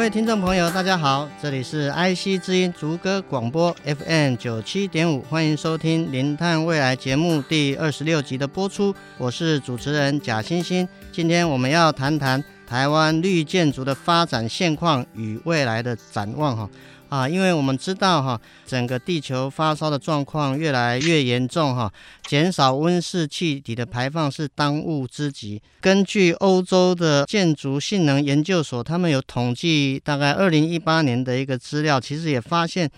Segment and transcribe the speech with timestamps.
[0.00, 10.88] 各位听众朋友，大家好，这里是 IC 之音竹歌广播 FM 九七点五，欢迎收听《零碳未来》节目第二十六集的播出，我是主持人贾欣欣。
[11.12, 16.70] 今天我们要谈谈台湾绿建筑的发展现况与未来的展望，哈。
[17.10, 21.92] 啊，因为我们知道哈，整个地球发烧的状况越来越严重哈，
[22.22, 25.60] 减少温室气体的排放是当务之急。
[25.80, 32.88] 根据欧洲的建筑性能研究所，他们有统计，大概二零一八年的一个资料，其实也发现，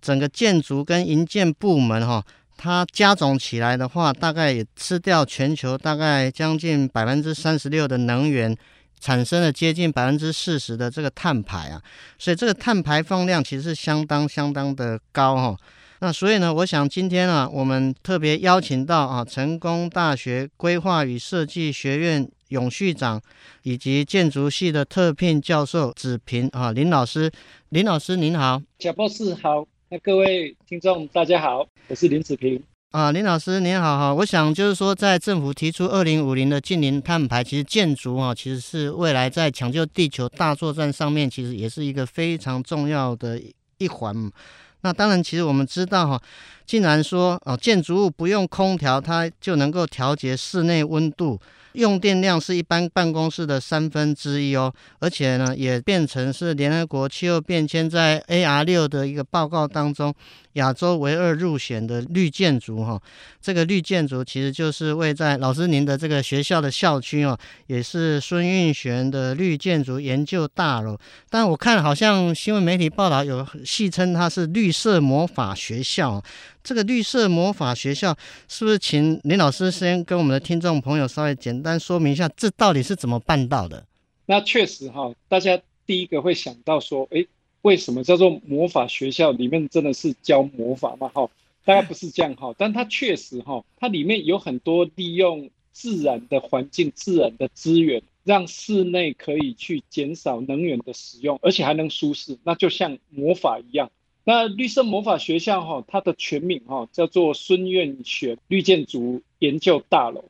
[0.00, 2.24] 整个建筑跟营建部门哈，
[2.56, 8.56] 它加总起来的话，大概也吃掉全球大概将近百分之三十六的能源。
[9.00, 11.82] 产生了接近百分之四十的这个碳排啊，
[12.18, 15.56] 所以这个碳排放量其实是相当相当的高哈。
[16.00, 23.20] 那所以呢，我想今天啊，我们特别邀请到啊，成功大学规划与设计学院永续长
[23.62, 27.28] 以及建筑系的特聘教授子平啊林老师，
[27.70, 32.62] 林老师您好，贾博士好，那各位听众大家好，我是林子平。
[32.90, 43.38] 啊，林老师您好哈，我想就是说，在政府提出二零五零的近零碳排，其实建筑啊，其实是未来在抢救地球大作战上面，其实也是一个非常重要的
[43.76, 44.32] 一环。
[44.80, 46.22] 那当然，其实我们知道哈，
[46.68, 51.40] 竟然说哦，建筑物不用空调，它就能够调节室内温度。
[51.72, 60.12] 用电量是一般办公室的三分之一哦，而且呢，也变成是联合国气候变迁在 AR 六的一个报告当中，
[60.54, 63.00] 亚洲唯二入选的绿建筑哈。
[63.40, 67.38] 这个绿建筑其实就是位在老师您的这个学校的校区哦，
[67.68, 70.98] 也是孙运璇的绿建筑研究大楼。
[71.30, 76.20] 但我看好像新闻媒体报道有戏称它是绿色魔法学校。
[76.68, 78.14] 这个绿色魔法学校
[78.46, 83.86] 是不是请林老师先跟我们的听众朋友稍微简单说明一下，这到底是怎么办到的？
[84.26, 87.26] 那确实哈，大家第一个会想到说，诶，
[87.62, 89.32] 为什么叫做魔法学校？
[89.32, 91.10] 里面真的是教魔法吗？
[91.14, 91.30] 哈，
[91.64, 103.90] 大概不是这样哈， 但它确实哈，它里面有很多利用自然的环境、自然的资源，让室内可以去减少能源的使用，而且还能舒适，那就像魔法一样。
[104.28, 110.22] 那绿色魔法学校哈，它的全名哈叫做孙院学绿建筑研究大楼。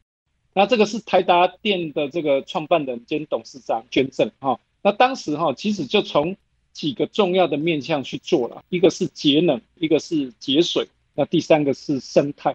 [0.54, 4.60] 那这个是台达电的这个创办人兼董事长捐赠哈。
[4.82, 6.37] 那当时哈其实就从
[6.72, 12.54] 几个重要的面向去做了，一个是节能，一个是节水，那第三个是生态。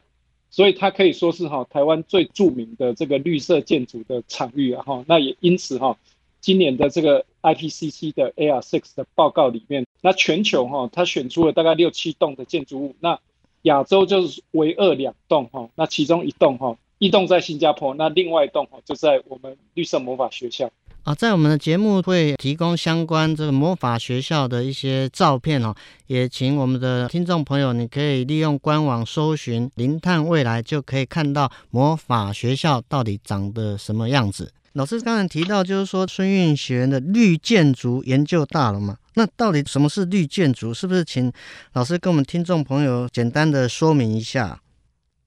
[0.49, 5.03] 所以它可以说是哈台湾最著名的这个绿色建筑的场域啊哈。
[5.09, 5.97] 那也因此哈。
[6.39, 13.17] 今年的这个 IPCC 的 AR6 的报告里面，那全球哈，它选出了大概六七栋的建筑物，那
[13.61, 20.69] 亚洲就是唯二两栋哈，那其中一栋哈，一栋在新加坡，那另外一栋哈就在我们绿色魔法学校
[21.03, 25.73] 啊，在我们的节目会提供相关这个魔法学校的一些照片哦，
[26.07, 34.51] 也请我们的听众朋友，你可以利用官网搜寻“零碳未来”，就可以看到魔法学校到底长得什么样子。
[34.73, 40.73] 老师刚才提到，就是说孙运璇的绿建筑研究大楼嘛，那到底什么是绿建筑？
[40.73, 41.31] 是不是请
[41.73, 44.63] 老师跟我们听众朋友简单的说明一下？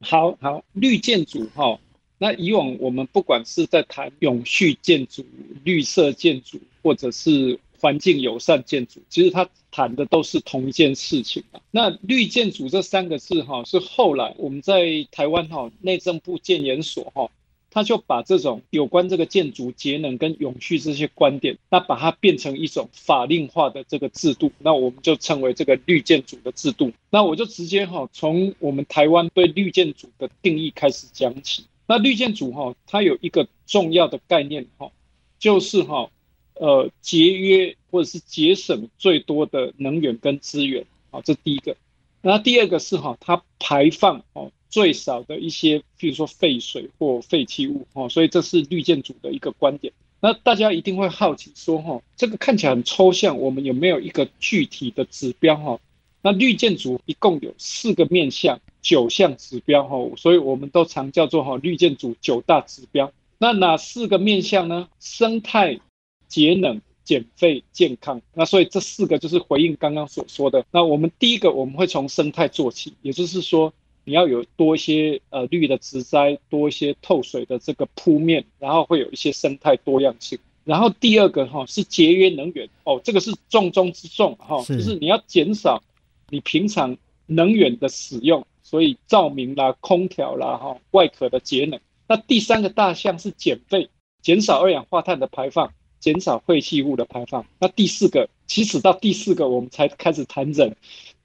[0.01, 1.79] 好好，绿建筑哈，
[2.19, 5.25] 那以往我们不管是在谈永续建筑、
[5.63, 11.45] 绿色建筑，或者是环境友善建筑，其实它谈的都是同一件事情。
[11.71, 17.31] 那绿建筑这三个字哈，是后来我们在台湾哈内政部建研所哈。
[17.77, 26.91] 他就把这种有关这个建筑节能跟永续这些观点，那把它变成一种法令化的这个制度，那我们就称为这个绿建筑的制度。
[27.11, 31.67] 那我就直接哈从我们台湾对绿建筑的定义开始讲起。
[31.87, 34.91] 那绿建筑哈，它有一个重要的概念哈，
[35.39, 36.09] 就是哈
[36.55, 41.77] 呃节约或者是节省最多的能源跟资源啊，这第一个。
[42.23, 44.51] 那第二个是哈它排放哦。
[44.77, 49.91] 最少的一些，譬如说废水或废弃物，哈，所以这是绿建筑的一个观点。
[50.21, 55.81] 那大家一定会好奇说，哈，这个看起来很抽象，我们有没有一个具体的指标，哈？
[56.21, 63.11] 那绿建筑一共有四个面向，九项指标，哈，所以我们都常叫做哈绿建筑九大指标。
[63.39, 64.89] 那哪四个面向呢？
[65.01, 65.81] 生态、
[66.29, 68.21] 节能、减废、健康。
[68.35, 70.67] 那所以这四个就是回应刚刚所说的。
[70.71, 73.73] 那我们第一个我们会从生态做起，也就是说
[74.07, 80.39] 你要有多一些呃绿的植栽，多一些透水的这个铺面，然后会有一些生态多样性。
[80.63, 85.83] 然后第二个哈是节约能源哦，这个是重中之重哈，就是你要减少
[86.31, 91.81] 你平常能源的使用，所以照明啦、空调啦哈、外壳的节能。
[92.07, 93.91] 那第三个大项是减废，
[94.23, 97.45] 减少二氧化碳的排放，减少废弃物的排放。
[97.59, 100.77] 那第四个，其实到第四个我们才开始谈人，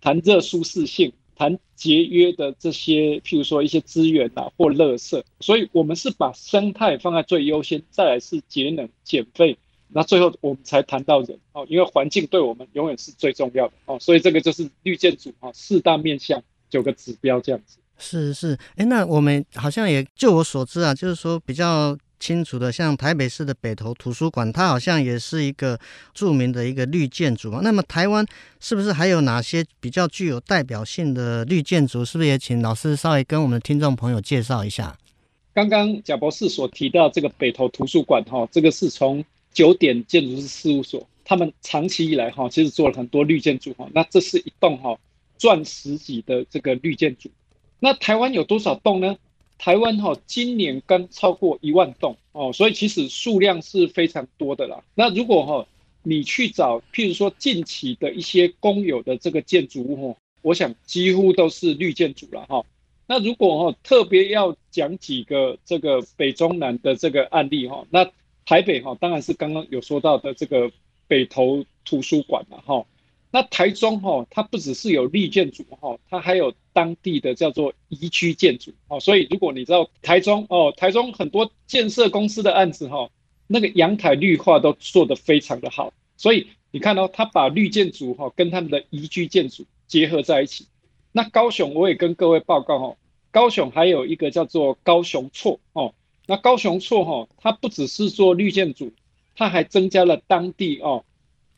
[0.01, 1.13] 谈热舒适性。
[1.41, 9.57] 谈节约的这些，譬如说一些资源啊，或垃圾，所以我们是把生态放在最优先，再来是节能减费，
[9.87, 17.79] 那最后我们才谈到人哦，因为环境对我们永远是最重要的哦，所以这个就是绿建筑啊，四大面向九个指标这样子。
[17.97, 21.97] 是是，哎，那我们好像也就我所知啊，就是说比较。
[22.21, 25.77] 清楚的，像台北市的北投图书馆，它好像也是一个
[26.13, 27.61] 著名的一个绿建筑嘛。
[27.63, 28.23] 那么台湾
[28.59, 32.05] 是不是还有哪些比较具有代表性的绿建筑？
[32.05, 34.95] 是不是也请老师稍微跟我们的听众朋友介绍一下？
[35.53, 43.85] 刚刚贾博士所提到这个北投图书馆，哈，这个是从九点建筑师事务所，他们长期以来哈，其实做了很多绿建筑哈。
[43.93, 44.95] 那这是一栋哈
[45.37, 47.29] 钻石级的这个绿建筑。
[47.79, 49.17] 那台湾有多少栋呢？
[49.61, 54.83] 台湾哈今年刚超过一万栋哦，所以其实数量是非常多的啦。
[54.95, 55.67] 那如果哈
[56.01, 62.65] 你去找，譬如说近期的一些公有的这个建筑物，我想几乎都是绿建筑了哈。
[63.05, 68.09] 那如果哈特别要讲几个这个北中南的这个案例哈，那
[68.47, 70.71] 台北哈当然是刚刚有说到的这个
[71.07, 72.83] 北投图书馆了哈。
[73.31, 76.53] 那台中哈它不只是有绿建筑哈，它还有。
[76.73, 83.09] 当地的叫做宜居建筑哦，所以如果你知道台中哦，台中很多建设公司的案子哈，
[83.45, 90.65] 那个阳台绿化都做得非常的好，所以你看到他把绿建筑哈跟他们的宜居建筑结合在一起。
[91.11, 92.95] 那高雄我也跟各位报告哈，
[93.31, 95.93] 高雄还有一个叫做高雄错哦，
[96.25, 98.93] 那高雄错哈，它不只是做绿建筑，
[99.35, 101.03] 它还增加了当地哦，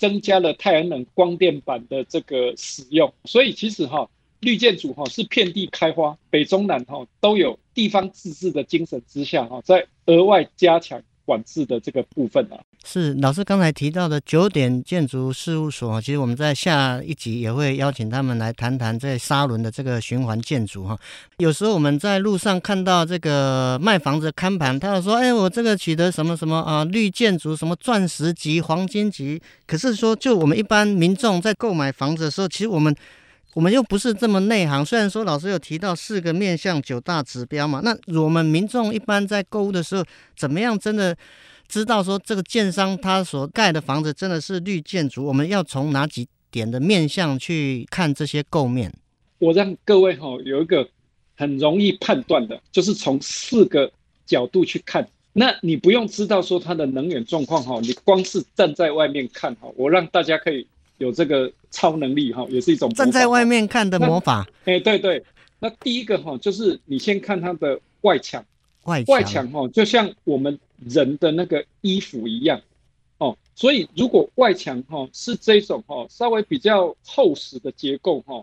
[0.04, 4.10] 增加了太阳能光电板的这个使用，所以其实哈。
[4.42, 12.58] 绿建筑哈是遍地开花，北中南哈都有地方自治的精神之下哈，在额外加强管制的这个部分啊。
[12.86, 20.98] 是老师刚才提到的九点建筑事务所，其实我们在下一集也会邀请他们来谈谈在沙仑的这个循环建筑哈。
[21.38, 32.94] 有时候我们在路上看到这个卖房子看盘，他说：“哎，我这个取得什么什么啊，绿建筑什么钻石级、黄金级。”可是说，就我们一般民众在购买房子的时候，其实我们。
[33.54, 40.04] 我们又不是这么内行，虽然说老师有提到四个面向九大指标嘛，那我们民众一般在购物的时候，
[40.36, 41.16] 怎么样真的
[41.68, 45.24] 知道说这个建商他所盖的房子真的是绿建筑？
[45.24, 48.92] 我们要从哪几点的面向去看这些构面？
[49.38, 50.88] 我让各位哈有一个
[51.36, 53.92] 很容易判断的，就是从四个
[54.26, 55.08] 角度去看。
[55.34, 60.66] 那你不用知道说它的能源状况哈，你光是站在外面看哈，我让大家可以。
[61.04, 64.48] 有这个超能力哈，也是一种站在外面看的魔法。
[64.64, 65.22] 哎，对对，
[65.60, 68.44] 那第一个哈，就是你先看它的外墙，
[68.86, 72.62] 外外墙哈，就像我们人的那个衣服一样
[73.18, 73.38] 哦。
[73.54, 78.42] 所以如果外墙哈是这种哈稍微比较厚实的结构哈，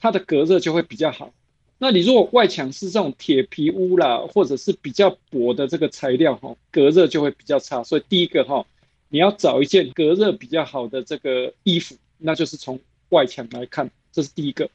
[0.00, 1.32] 它的隔热就会比较好。
[1.78, 7.84] 那你如果外墙是这种铁皮屋啦，或者是比较薄的这个材料哈，隔热就会比较差。
[7.84, 8.66] 所以第一个哈。
[9.10, 14.70] 你要找一件隔热比较好的这个衣服，那就是从外墙来看，这是第一个。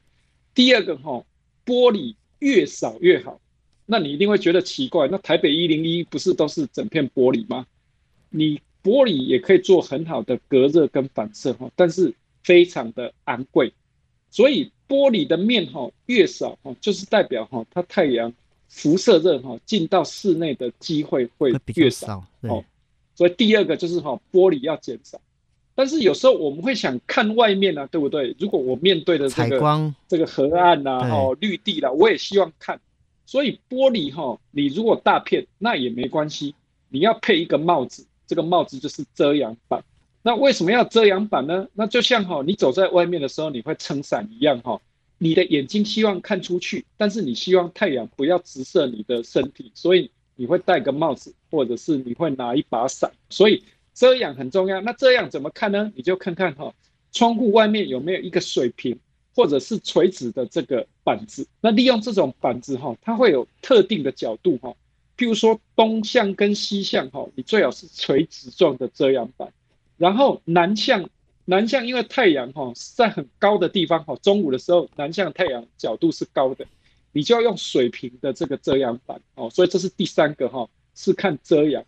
[0.54, 1.24] 第二个哈，
[1.64, 3.40] 玻璃越少越好。
[3.86, 7.66] 那你一定会觉得奇怪，那台北一零一不是都是整片玻璃吗？
[8.30, 12.14] 你玻璃也可以做很好的隔热跟反射哈，但是
[12.44, 13.72] 非常的昂贵。
[14.30, 18.32] 所以玻璃的面哈越少哈，就是代表哈它太阳
[18.68, 22.62] 辐射热哈进到室内的机会会越少哦。
[23.16, 25.18] 所以第二个就是哈，玻璃要减少，
[25.74, 28.36] 但是有时候我们会想看外面啊，对不对？
[28.38, 32.78] 如果我面对的这个光这个河岸呐、啊，哦绿地啦，我也希望看。
[33.24, 36.54] 所以玻璃哈，你如果大片那也没关系，
[36.90, 39.82] 你要配一个帽子，这个帽子就是遮阳板。
[40.22, 41.66] 那为什么要遮阳板呢？
[41.72, 44.78] 那就像哈，你走在外面的时候你会撑伞一样哈，
[45.16, 50.10] 你的眼睛希望看出去，但是你希望太阳不要直射你的身体，所以。
[50.38, 53.62] 你会戴个帽子，或者是你会拿一把伞，所以
[53.94, 54.80] 遮阳很重要。
[54.80, 55.92] 那遮阳怎么看呢？
[55.94, 56.74] 你就看看哈，
[57.12, 58.98] 窗户外面有没有一个水平，
[59.34, 61.46] 或者是垂直的这个板子。
[61.60, 64.74] 那利用这种板子哈，它会有特定的角度哈。
[65.16, 69.50] 譬如说东向跟西向哈，你最好是垂直状的遮阳板。
[69.96, 71.08] 然后南向，
[71.46, 76.66] 南向因为太阳哈是在很高的地方哈，中午的时候南向太阳角度是高的，
[77.12, 81.84] 你就要用水平的这个遮阳板哦，所以这是第三个哈，是看遮阳。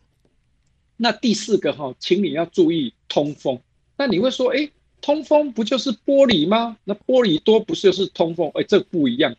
[0.97, 3.61] 那第四个哈，请你要注意通风。
[3.97, 6.77] 那你会说，哎，通风不就是玻璃吗？
[6.85, 8.51] 那玻璃多不是就是通风？
[8.55, 9.35] 哎，这不一样。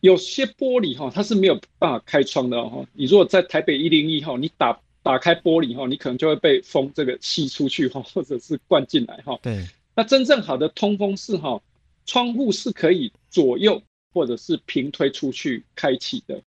[0.00, 2.86] 有些玻璃哈，它是没有办法开窗的哈。
[2.94, 9.38] 你如果在台北一零一号，你打打开玻璃哈，你可能就会被风这个吸出去哈，或者是灌进来哈。
[9.42, 9.66] 对。
[9.94, 11.60] 那真正好的通风是哈，
[12.06, 13.82] 窗户是可以左右
[14.14, 16.40] 或者是平推出去开启的。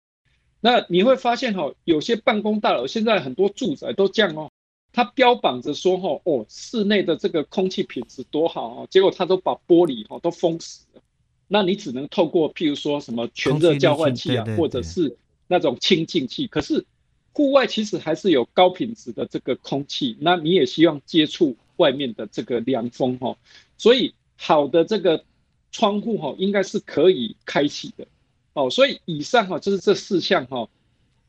[0.64, 4.48] 那你会发现哈，有些办公大楼现在很多住宅都这样哦，
[4.92, 11.02] 它标榜着说哈，哦，室内的这个空气品质多好哦，结果它都把玻璃哈都封死了。
[11.48, 15.16] 那你只能透过譬如说什么全热交换器啊，或者是
[15.48, 16.46] 那种清净器。
[16.46, 16.86] 可是
[17.32, 23.36] 户外其实还是有高品质的这个空气，那你也希望接触外面的这个凉风哈。
[23.76, 25.24] 所以好的这个
[25.72, 28.06] 窗户哈，应该是可以开启的。
[28.54, 30.68] 哦，所以以上哈就是这四项哈，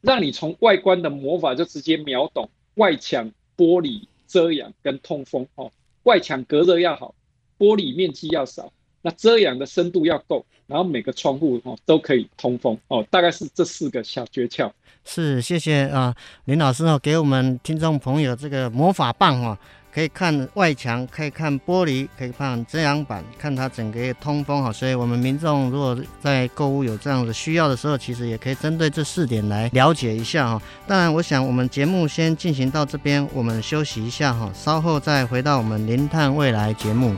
[0.01, 5.71] 让你从外观的魔法就直接秒懂外墙、玻璃、遮阳跟通风哦。
[6.03, 7.15] 外墙隔热要好，
[7.57, 8.71] 玻璃面积要少。
[9.05, 14.71] 那遮阳的深度要够，然后每个窗户哦都可以通风哦，大概是这四个小诀窍。
[15.03, 16.15] 是，谢谢啊，
[16.45, 19.57] 林老师哦，给我们听众朋友这个魔法棒哦，
[19.93, 24.71] 可以看外墙，可以看玻璃，可以看遮阳板，看它整个通风哈。
[24.71, 30.61] 所以我们民众如果在购物有这样的需要的时候，其实也可以针对这四点来了解一下哈。
[30.87, 37.15] 当然，我想我们节目先进行到这边，我们休息一下哈，稍后再回到我们零碳未来节目。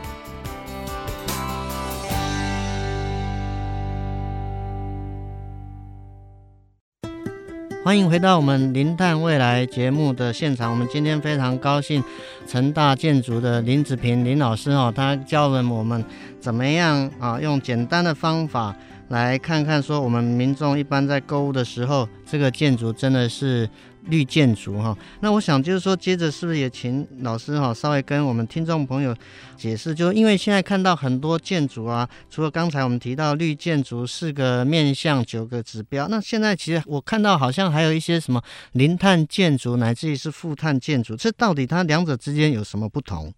[7.86, 10.72] 欢迎回到我们《零碳未来》节目的现场。
[10.72, 12.04] 我们今天非常高兴，
[12.48, 16.04] 成大建筑的林子平林老师哦，他教了我们
[16.40, 18.76] 怎么样啊，用简单的方法
[19.10, 23.70] 来看看，说我们民众一般在购物的时候，这个建筑真的是。
[24.08, 29.16] 绿建筑哈，那我想就是说，接着是不是也请老师哈稍微跟我们听众朋友
[29.58, 38.42] 解释，就因为现在看到很多建筑啊，除了刚才我们提到绿建筑四个面向九个指标，那现在其实我看到好像还有一些什么
[38.74, 43.34] 零碳建筑，乃至于是负碳建筑，这到底它两者之间有什么不同？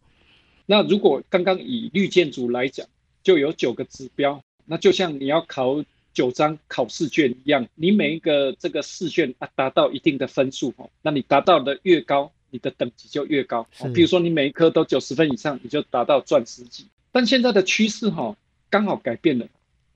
[0.66, 2.86] 那如果刚刚以绿建筑来讲，
[3.24, 5.84] 就有九个指标，那就像你要考。
[6.18, 13.68] 九张考试卷一样，你每一个这个试卷啊达到一定的分数哦，那你达到的越高，你的等级就越高。
[13.94, 16.88] 比如说你每一科都九十分以上，你就达到钻石级。
[17.12, 18.36] 但现在的趋势哈，
[18.68, 19.48] 刚好改变了，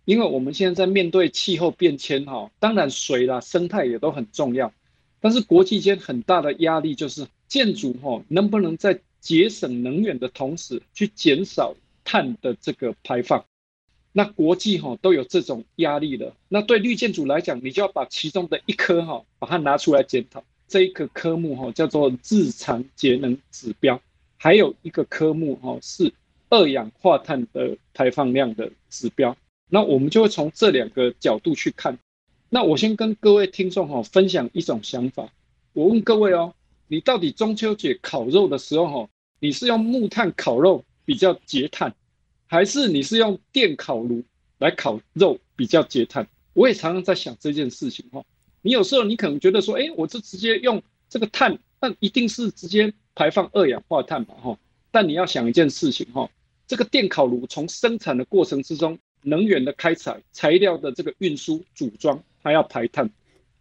[0.05, 4.71] 因为我们现在在面对气候变迁哈，当然水啦、生态也都很重要，
[5.19, 11.73] 但是国际间很大的压力就是建筑哈能不能在节省能源的同时去减少
[12.03, 13.43] 碳的这个排放。
[14.13, 20.43] 那国际哈都有这种压力了，那对绿建筑来讲，你就要把其中的一颗哈，把它拿出来检讨。
[20.67, 24.01] 这一个科目哈叫做日常节能指标，
[24.37, 26.13] 还有一个科目哈是
[26.49, 29.35] 二氧化碳的排放量的指标。
[29.69, 31.97] 那我们就会从这两个角度去看。
[32.49, 35.29] 那我先跟各位听众哈分享一种想法，
[35.71, 36.53] 我问各位哦，
[36.87, 41.95] 你到底中秋节烤肉的时候哈，你是用木炭烤肉比较节碳？
[42.51, 44.21] 还是你是用电烤炉
[44.57, 46.27] 来烤肉比较节碳？
[46.51, 48.21] 我也常常在想这件事情哈。
[48.61, 54.59] 你有时候你可能觉得说，哎，我就直接用这个碳，那一定是直接排放二氧化碳嘛哈。
[54.91, 56.29] 但你要想一件事情哈，
[56.67, 63.09] 这个电烤炉从生产的过程之中，能源的开采、材料的这个运输、组装，它要排碳。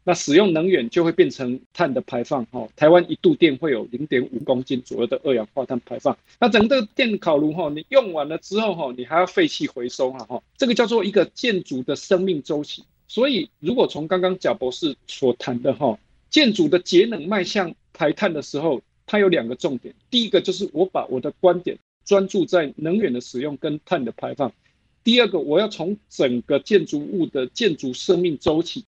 [0.03, 6.17] 那使用能源就会变成碳的排放，哈，台湾一度电会有零点五公斤左右的二氧化碳排放。
[6.39, 12.83] 那整个电烤炉，哈，你用完了之后，哈，你还要废气回收，哈，这个叫做一个建筑的生命周期。
[13.09, 15.99] 所以，如果从刚刚贾博士所谈的，哈，
[16.31, 19.95] 建筑的节能迈向排碳的时候，它有两个重点。
[20.11, 24.51] 第一个就是我把我的观点专注在能源的使用跟碳的排放。
[25.03, 28.85] 第二个，我要从整个建筑物的建筑生命周期。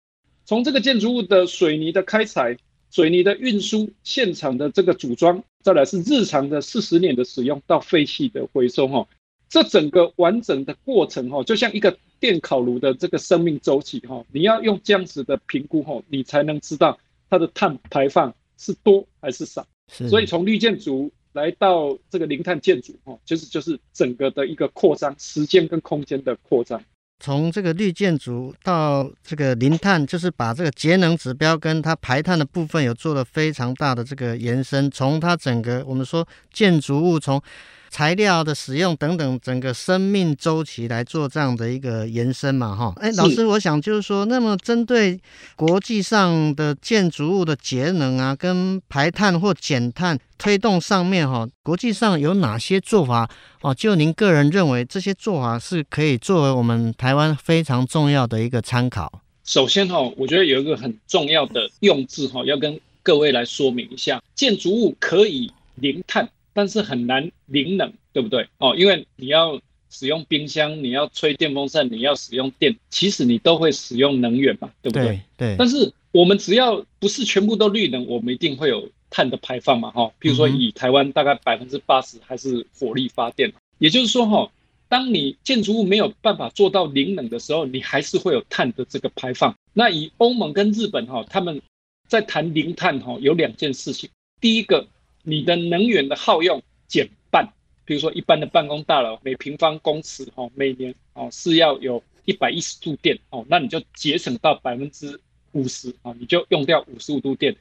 [0.50, 2.58] 从这个建筑物的水泥的开采、
[2.90, 9.08] 水泥的运输、现场的这个组装，再来是日常的四十年的使用到废弃的回收，哈，
[9.48, 16.98] 这整个完整的过程，哈，就像一个电烤炉的这个生命周期，哈，你要用这样子的评估，哈，你才能知道
[17.30, 19.68] 它的碳排放是多还是少。
[19.88, 20.10] 是。
[20.10, 26.84] 所以从绿建筑来到这个零碳建筑，哈，其实就是整个的一个扩张，时间跟空间的扩张。
[27.20, 34.90] 从这个绿建筑到这个零碳，就是把这个节能指标跟它排碳的部分有做了非常大的这个延伸。
[34.90, 37.42] 从它整个我们说建筑物从
[37.90, 42.94] 材料的使用等等，整个生命周期来做这样的一个延伸嘛，哈。
[42.98, 45.20] 哎，老师，我想就是说，那么针对
[45.56, 53.30] 国际上的建筑物的节能啊，跟排碳或减碳推动上面，哈，国际上有哪些做法？
[53.62, 59.22] 哦，就您个人认为这些做法是可以作为我们台湾非常重要的一个参考。
[59.44, 66.30] 首先，哈，我觉得有一个很重要的用字，哈，要跟各位来说明一下，建筑物可以零碳。
[66.60, 68.46] 但是很难零冷，对不对？
[68.58, 75.06] 哦，因为你要使用冰箱，你要吹电风扇，你要使用电，其实你都会使用能源嘛，对不对？
[75.06, 75.22] 对。
[75.38, 80.14] 对，但是我们只要不是全部都绿能，我们一定会有碳的排放嘛，哈、哦。
[80.20, 84.52] 比如说以台湾大概百分之八十还是火力发电，也就是说，哈，
[84.90, 89.56] 当你建筑物没有办法做到零冷的时候，你还是会有碳的这个排放。
[89.72, 91.62] 那以欧盟跟日本哈，他们
[92.10, 94.10] 在谈零碳哈，有两件事情，
[94.42, 94.86] 第一个。
[95.24, 97.48] 你的能源的耗用减半，
[97.86, 105.20] 比如说一般的办公大楼每平方公尺哦，每年哦是要有一百一十度电哦，那你就节省到百分之
[105.52, 107.56] 五十啊，你就用掉五十五度电。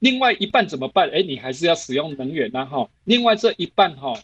[0.00, 1.10] 另外一半怎么办？
[1.10, 2.88] 哎，你还是要使用能源呐哈。
[3.04, 4.20] 另外这一半哈，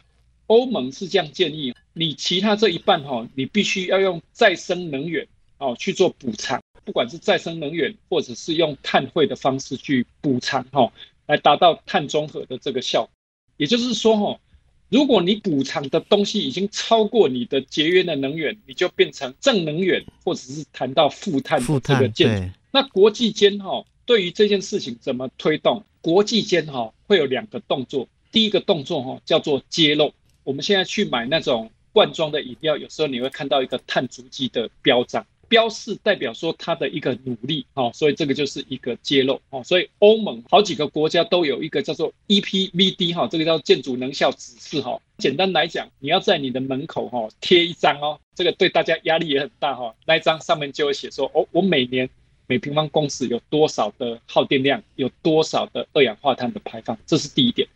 [0.46, 5.26] 欧盟是这样建议，你其他这一半哈，你必须要用再生能源
[5.58, 10.92] 哦去做补偿，不管是再生能源或者是用碳汇的方式去补偿哈。
[11.26, 13.10] 来达到碳中和的这个效果，
[13.56, 14.40] 也就是说，哈，
[14.88, 22.58] 如果你补偿的东西已经超过你的节约的能源，你就变成正能源，或者是谈到负碳的这个建筑。
[22.70, 25.82] 那国际间哈，对于这件事情怎么推动？
[26.00, 30.12] 国际间哈会有两个动作，第一个动作哈叫做揭露。
[30.42, 35.24] 我们现在去买那种罐装的饮料，有时候你会看到一个碳足迹的标章。
[35.48, 52.08] 标示代表说它的一个努力，哦，所以这个就是一个揭露，哦，所以欧盟好几个国家都有一个叫做 EPVD，哈，这个叫建筑能效指示，哈，简单来讲，你要在你的门口，哈，贴一张哦，这个对大家压力也很大，哈，那一张上面就会写说，哦，我每年
[52.46, 57.68] 每平方公尺有多少的耗电量，有多少的二氧化碳的排放，这是第一点。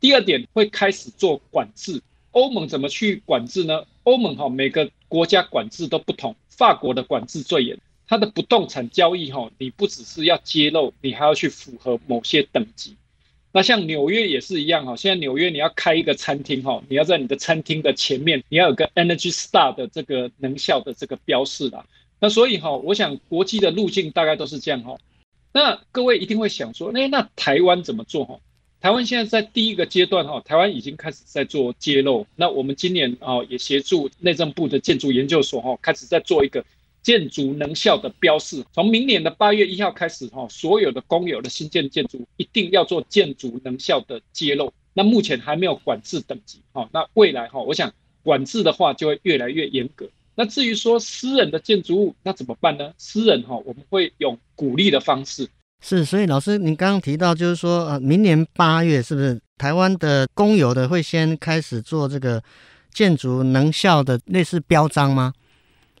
[0.00, 3.84] 第二点会开始做管制，欧盟怎么去管制呢？
[4.04, 6.34] 欧盟哈，每个国家管制都不同。
[6.58, 12.96] 法国的管制最严，它的不动产交易哈，你不只是要揭露，你还要去符合某些等级。
[13.52, 21.86] 那像纽约也是一样哈，现在纽约你要开一个餐厅哈，你要在你的餐厅的前面，你要有个 Energy Star 的这个能效的这个标示啦。
[22.20, 24.98] 那所以哈，我想国际的路径大概都是这样哈。
[25.52, 28.40] 那各位一定会想说，那那台湾怎么做哈？
[28.80, 32.24] 台湾现在在第一个阶段哈，台湾已经开始在做揭露。
[32.36, 36.64] 那我们今年啊也协助内政部的建筑研究所哈，开始在做一个
[37.02, 38.64] 建筑能效的标示。
[38.72, 44.72] 从明年的八月一号开始哈，所有的公有的新建建筑一定要做建筑能效的揭露。
[44.94, 50.08] 那目前还没有管制等级哈，那未来哈，我想管制的话就会越来越严格。
[50.36, 52.94] 那至于说私人的建筑物，那怎么办呢？
[52.96, 55.48] 私人哈，我们会用鼓励的方式。
[55.80, 62.42] 是，所以老师，您刚刚提到，就是说，呃，明年八月是不是台湾的公有的会先开始做这个
[62.92, 65.32] 建筑能效的类似标章吗？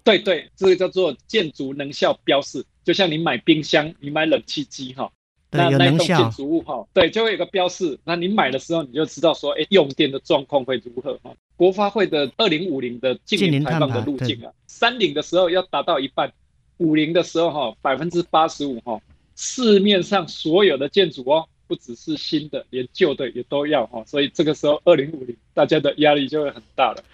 [0.02, 5.10] 对对，这个叫做建筑能效标示，就像你买冰箱、你买冷气机哈，
[5.50, 7.98] 那那栋建筑物哈，对，就会有个标示。
[8.04, 11.30] 那你买的时候你就知道说，哎，用电的状况会如何哈？
[11.56, 16.32] 国发会的二零五零的净零排放的路径啊，三零的时候要达到一半，
[16.78, 19.00] 五零的时候哈，百分之八十五哈。
[19.40, 27.04] 市面上所有的建筑哦，不只是新的，连旧的也都要哈，所以这个时候二零五零，大家的压力就会很大了。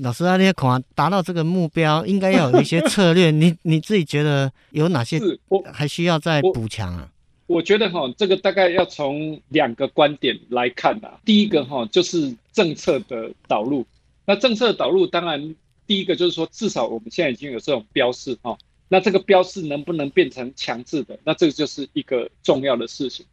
[0.00, 5.18] 老师啊，你看达到这个目标，应该要有一些策略， 你你自己觉得有哪些？
[5.48, 7.10] 我还需要再补强啊
[7.48, 7.56] 我？
[7.56, 11.18] 我觉得哈，这个大概要从两个观点来看啊。
[11.24, 13.84] 第一个哈，就是政策的导入。
[14.24, 18.56] 那政策的导入，当然第一个就是说，至少我们现在已经有这种标示哈。
[18.92, 21.18] 那这个标示能不能变成强制的？
[21.24, 23.24] 那这个就是一个重要的事情。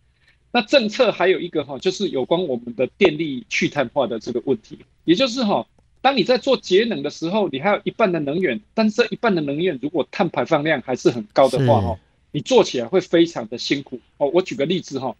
[0.53, 4.79] 那政策还有一个哈，就是有关我们的电力去碳化的这个问题。
[5.03, 5.67] 也就是哈，
[5.99, 11.99] 当你在做节能的时候，你还有一半的能源，但是这一半的能源如果碳排放量还是很高的话哈，
[12.31, 13.99] 你做起来会非常的辛苦。
[14.15, 15.13] 哦，我举个例子哈。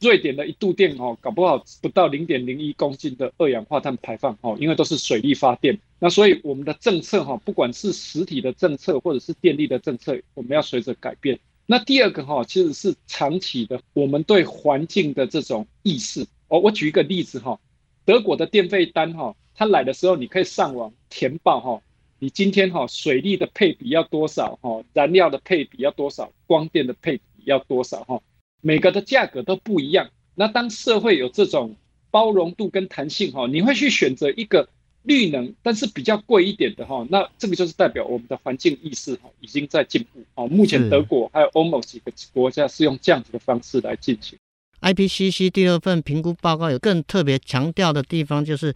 [0.00, 5.78] 瑞典的一度电哦，搞不好不到零点零一公斤的二氧化碳排放哦，因为都是水力发电。
[5.98, 11.38] 那所以我们的政策哈，不管是实体的政策或者是电力的政策，我们要随着改变。
[11.64, 16.26] 那第二个哈，其实是长期的，我们对环境的这种意识。
[16.48, 17.58] 哦，我举一个例子哈，
[18.04, 21.82] 德国的电费单哈，它来的时候你可以上网填报哈，
[22.18, 28.22] 你今天哈水力的配比要多少哈，燃料的配比要多少，光电的配比要多少哈，
[28.60, 30.10] 每个的价格都不一样。
[30.34, 31.76] 那当社会有这种
[32.10, 34.68] 包容度跟弹性哈，你会去选择一个
[35.02, 40.46] 绿能，但是比较贵一点的哈，那这个就是代表我们的环境意识哈已经在进步啊。
[40.48, 44.38] 目前德国还有欧盟几个国家是用这样子的方式来进行。
[44.80, 48.74] IPCC 第二份评估报告有更特别强调的地方，就是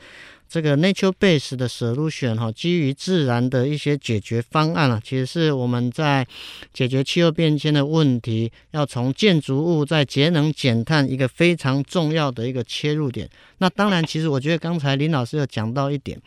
[0.51, 6.27] 这个 nature base 的 solution 哈，基于自然的一些解决方案啊，其实是我们在
[6.75, 13.31] 解决气候变迁的问题，要从建筑物在节能减碳一个非常重要的一个切入点。
[13.59, 16.21] 那当然，其实我觉得刚才林老师有讲到一点，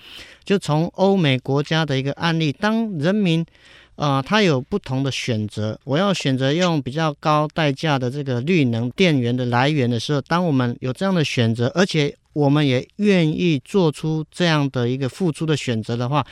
[0.46, 3.46] 就从欧美国家的一个案例，当人民。
[3.96, 5.80] 啊、呃，它有不同的选择。
[5.84, 16.26] 我要选择用比较高代价的这个绿能电源的来源的时候，当我们有这样的选择，而且我们也愿意做出这样的一个付出的选择的话，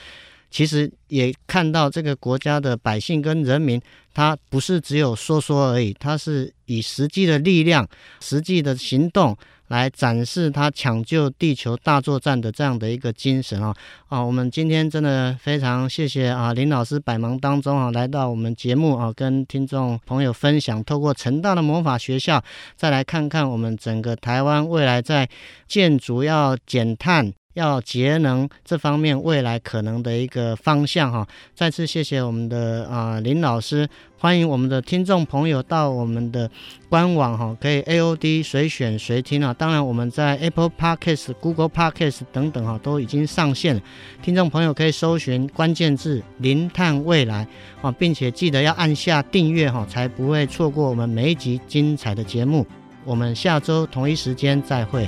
[0.50, 3.82] 其实也看到这个国家的百姓跟人民，
[4.14, 7.88] 他不是只有说说而已，他是以实际的力量、
[8.20, 9.38] 实际的行动。
[9.72, 13.74] 来展示他抢救地球大作战的这样的一个精神啊
[14.10, 14.22] 啊！
[14.22, 22.44] 我们今天真的非常谢谢啊林老师百忙当中啊来到我们节目啊，跟听众朋友分享，透过成大的魔法学校，
[22.76, 25.30] 再来看看我们整个台湾未来在
[25.70, 27.32] 建筑要减碳。
[27.54, 33.88] 要节能这方面未来可能的一个方向哈，再次谢谢我们的啊、林老师，
[34.18, 36.50] 欢迎我们的听众朋友到我们的
[36.88, 39.54] 官网哈，可以 AOD 随选随听啊。
[39.54, 43.82] 当然我们在 Apple Podcast、Google Podcast 等等哈都已经上线了，
[44.22, 47.46] 听众朋友可以搜寻关键字“零碳未来”
[47.82, 52.66] 啊，并且记得要按下订阅哈，才不会错过我们每一集精彩的节目。
[53.04, 55.08] 我们下周同一时间再会。